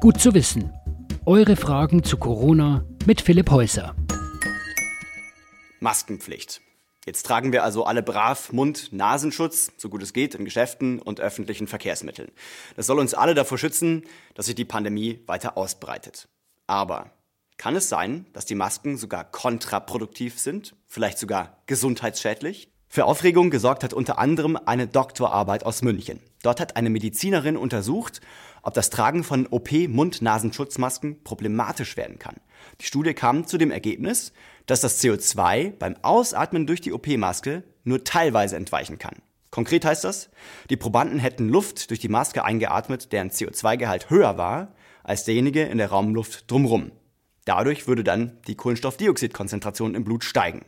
[0.00, 0.72] Gut zu wissen.
[1.26, 3.94] Eure Fragen zu Corona mit Philipp Häuser.
[5.80, 6.62] Maskenpflicht.
[7.04, 11.66] Jetzt tragen wir also alle brav Mund-Nasenschutz, so gut es geht, in Geschäften und öffentlichen
[11.66, 12.30] Verkehrsmitteln.
[12.76, 16.28] Das soll uns alle davor schützen, dass sich die Pandemie weiter ausbreitet.
[16.66, 17.10] Aber
[17.58, 22.72] kann es sein, dass die Masken sogar kontraproduktiv sind, vielleicht sogar gesundheitsschädlich?
[22.92, 26.18] Für Aufregung gesorgt hat unter anderem eine Doktorarbeit aus München.
[26.42, 28.20] Dort hat eine Medizinerin untersucht,
[28.62, 32.34] ob das Tragen von OP-Mund-Nasenschutzmasken problematisch werden kann.
[32.80, 34.32] Die Studie kam zu dem Ergebnis,
[34.66, 39.22] dass das CO2 beim Ausatmen durch die OP-Maske nur teilweise entweichen kann.
[39.52, 40.28] Konkret heißt das,
[40.68, 45.78] die Probanden hätten Luft durch die Maske eingeatmet, deren CO2-Gehalt höher war als derjenige in
[45.78, 46.90] der Raumluft drumherum.
[47.44, 50.64] Dadurch würde dann die Kohlenstoffdioxidkonzentration im Blut steigen.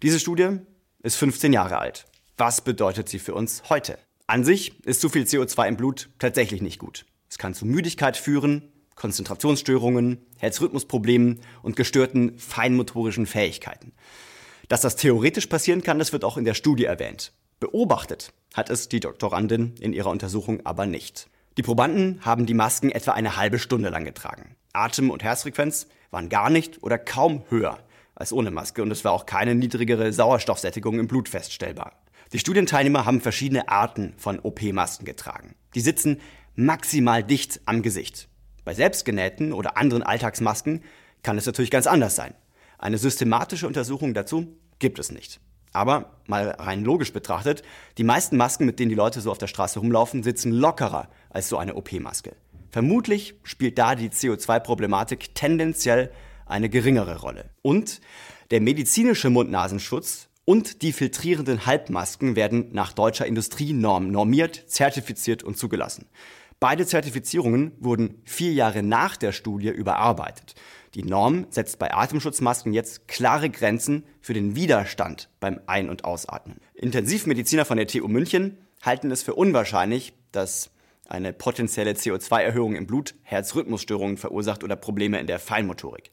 [0.00, 0.60] Diese Studie
[1.04, 2.06] ist 15 Jahre alt.
[2.38, 3.98] Was bedeutet sie für uns heute?
[4.26, 7.04] An sich ist zu viel CO2 im Blut tatsächlich nicht gut.
[7.28, 13.92] Es kann zu Müdigkeit führen, Konzentrationsstörungen, Herzrhythmusproblemen und gestörten feinmotorischen Fähigkeiten.
[14.68, 17.32] Dass das theoretisch passieren kann, das wird auch in der Studie erwähnt.
[17.60, 21.28] Beobachtet hat es die Doktorandin in ihrer Untersuchung aber nicht.
[21.58, 24.56] Die Probanden haben die Masken etwa eine halbe Stunde lang getragen.
[24.72, 27.78] Atem- und Herzfrequenz waren gar nicht oder kaum höher
[28.14, 31.92] als ohne Maske und es war auch keine niedrigere Sauerstoffsättigung im Blut feststellbar.
[32.32, 35.54] Die Studienteilnehmer haben verschiedene Arten von OP-Masken getragen.
[35.74, 36.20] Die sitzen
[36.54, 38.28] maximal dicht am Gesicht.
[38.64, 40.82] Bei selbstgenähten oder anderen Alltagsmasken
[41.22, 42.34] kann es natürlich ganz anders sein.
[42.78, 45.40] Eine systematische Untersuchung dazu gibt es nicht.
[45.72, 47.62] Aber mal rein logisch betrachtet,
[47.98, 51.48] die meisten Masken, mit denen die Leute so auf der Straße rumlaufen, sitzen lockerer als
[51.48, 52.36] so eine OP-Maske.
[52.70, 56.12] Vermutlich spielt da die CO2-Problematik tendenziell
[56.46, 57.50] eine geringere Rolle.
[57.62, 58.00] Und
[58.50, 66.06] der medizinische Mund-Nasenschutz und die filtrierenden Halbmasken werden nach deutscher Industrienorm normiert, zertifiziert und zugelassen.
[66.60, 70.54] Beide Zertifizierungen wurden vier Jahre nach der Studie überarbeitet.
[70.94, 76.60] Die Norm setzt bei Atemschutzmasken jetzt klare Grenzen für den Widerstand beim Ein- und Ausatmen.
[76.74, 80.70] Intensivmediziner von der TU München halten es für unwahrscheinlich, dass
[81.06, 86.10] eine potenzielle CO2-Erhöhung im Blut Herzrhythmusstörungen verursacht oder Probleme in der Feinmotorik.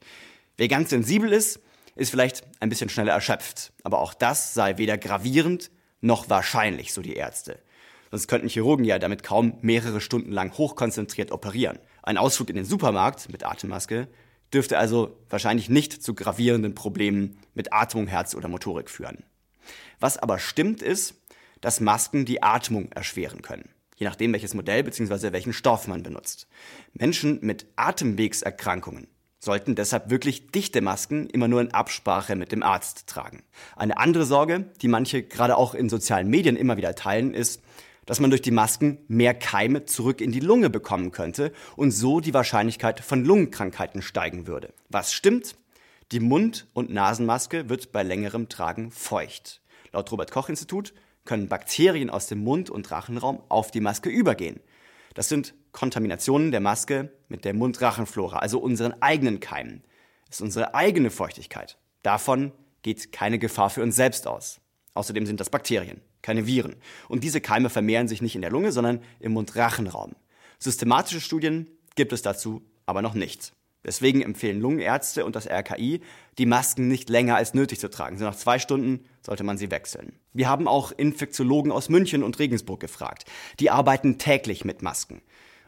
[0.56, 1.60] Wer ganz sensibel ist,
[1.94, 3.72] ist vielleicht ein bisschen schneller erschöpft.
[3.84, 5.70] Aber auch das sei weder gravierend
[6.00, 7.58] noch wahrscheinlich, so die Ärzte.
[8.10, 11.78] Sonst könnten Chirurgen ja damit kaum mehrere Stunden lang hochkonzentriert operieren.
[12.02, 14.08] Ein Ausflug in den Supermarkt mit Atemmaske
[14.52, 19.24] dürfte also wahrscheinlich nicht zu gravierenden Problemen mit Atmung, Herz oder Motorik führen.
[19.98, 21.14] Was aber stimmt ist,
[21.62, 23.71] dass Masken die Atmung erschweren können
[24.02, 25.32] je nachdem welches Modell bzw.
[25.32, 26.48] welchen Stoff man benutzt.
[26.92, 29.06] Menschen mit Atemwegserkrankungen
[29.38, 33.44] sollten deshalb wirklich dichte Masken immer nur in Absprache mit dem Arzt tragen.
[33.76, 37.62] Eine andere Sorge, die manche gerade auch in sozialen Medien immer wieder teilen, ist,
[38.04, 42.18] dass man durch die Masken mehr Keime zurück in die Lunge bekommen könnte und so
[42.18, 44.74] die Wahrscheinlichkeit von Lungenkrankheiten steigen würde.
[44.88, 45.54] Was stimmt?
[46.10, 49.60] Die Mund- und Nasenmaske wird bei längerem Tragen feucht.
[49.92, 50.92] Laut Robert Koch Institut
[51.24, 54.60] können Bakterien aus dem Mund- und Rachenraum auf die Maske übergehen.
[55.14, 59.84] Das sind Kontaminationen der Maske mit der Mund-Rachenflora, also unseren eigenen Keimen.
[60.26, 61.78] Das ist unsere eigene Feuchtigkeit.
[62.02, 62.52] Davon
[62.82, 64.60] geht keine Gefahr für uns selbst aus.
[64.94, 66.76] Außerdem sind das Bakterien, keine Viren.
[67.08, 70.14] Und diese Keime vermehren sich nicht in der Lunge, sondern im Mund-Rachenraum.
[70.58, 73.52] Systematische Studien gibt es dazu aber noch nicht.
[73.84, 76.00] Deswegen empfehlen Lungenärzte und das RKI,
[76.38, 78.16] die Masken nicht länger als nötig zu tragen.
[78.16, 80.18] So nach zwei Stunden sollte man sie wechseln.
[80.32, 83.24] Wir haben auch Infektiologen aus München und Regensburg gefragt.
[83.58, 85.22] Die arbeiten täglich mit Masken.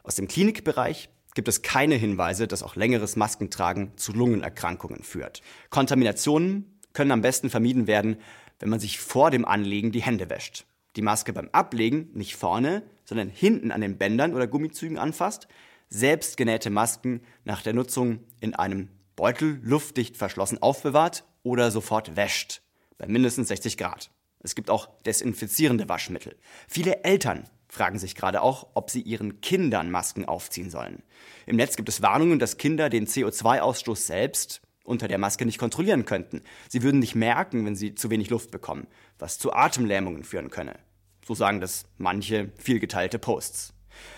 [0.05, 5.43] Aus dem Klinikbereich gibt es keine Hinweise, dass auch längeres Maskentragen zu Lungenerkrankungen führt.
[5.71, 8.19] Kontaminationen können am besten vermieden werden,
[8.61, 10.67] wenn man sich vor dem Anlegen die Hände wäscht.
[10.95, 15.49] Die Maske beim Ablegen nicht vorne, sondern hinten an den Bändern oder Gummizügen anfasst
[15.89, 22.63] selbstgenähte Masken nach der Nutzung in einem Beutel luftdicht verschlossen aufbewahrt oder sofort wäscht.
[22.99, 24.11] Bei mindestens 60 Grad.
[24.41, 26.37] Es gibt auch desinfizierende Waschmittel.
[26.69, 31.03] Viele Eltern fragen sich gerade auch, ob sie ihren Kindern Masken aufziehen sollen.
[31.47, 36.05] Im Netz gibt es Warnungen, dass Kinder den CO2-Ausstoß selbst unter der Maske nicht kontrollieren
[36.05, 36.43] könnten.
[36.69, 38.87] Sie würden nicht merken, wenn sie zu wenig Luft bekommen,
[39.19, 40.79] was zu Atemlähmungen führen könne.
[41.27, 43.74] So sagen das manche vielgeteilte Posts.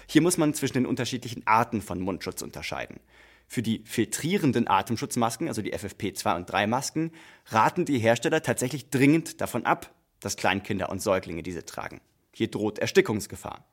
[0.07, 3.01] Hier muss man zwischen den unterschiedlichen Arten von Mundschutz unterscheiden.
[3.49, 7.13] Für die filtrierenden Atemschutzmasken, also die FFP2 und 3 Masken,
[7.47, 12.01] raten die Hersteller tatsächlich dringend davon ab, dass Kleinkinder und Säuglinge diese tragen.
[12.33, 13.67] Hier droht Erstickungsgefahr.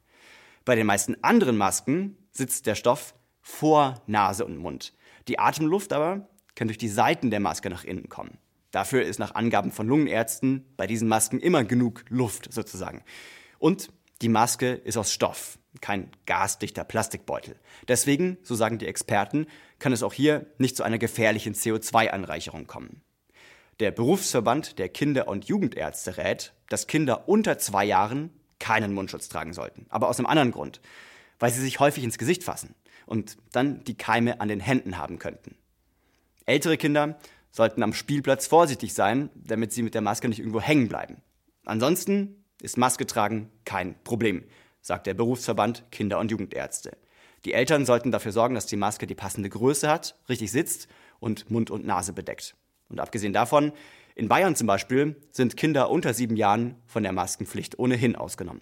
[0.66, 4.94] Bei den meisten anderen Masken sitzt der Stoff vor Nase und Mund.
[5.28, 8.38] Die Atemluft aber kann durch die Seiten der Maske nach innen kommen.
[8.72, 13.04] Dafür ist nach Angaben von Lungenärzten bei diesen Masken immer genug Luft sozusagen.
[13.60, 13.90] Und
[14.22, 15.60] die Maske ist aus Stoff.
[15.82, 17.56] Kein gasdichter Plastikbeutel.
[17.88, 19.48] Deswegen, so sagen die Experten,
[19.80, 23.02] kann es auch hier nicht zu einer gefährlichen CO2-Anreicherung kommen.
[23.80, 28.30] Der Berufsverband der Kinder- und Jugendärzte rät, dass Kinder unter zwei Jahren
[28.60, 29.86] keinen Mundschutz tragen sollten.
[29.90, 30.80] Aber aus einem anderen Grund.
[31.40, 32.76] Weil sie sich häufig ins Gesicht fassen
[33.06, 35.56] und dann die Keime an den Händen haben könnten.
[36.46, 37.18] Ältere Kinder
[37.52, 41.18] sollten am Spielplatz vorsichtig sein, damit sie mit der Maske nicht irgendwo hängen bleiben.
[41.66, 44.44] Ansonsten ist Maske tragen kein Problem,
[44.84, 46.96] sagt der Berufsverband Kinder- und Jugendärzte.
[47.46, 50.88] Die Eltern sollten dafür sorgen, dass die Maske die passende Größe hat, richtig sitzt
[51.20, 52.56] und Mund und Nase bedeckt.
[52.90, 53.72] Und abgesehen davon,
[54.16, 58.62] in Bayern zum Beispiel sind Kinder unter sieben Jahren von der Maskenpflicht ohnehin ausgenommen.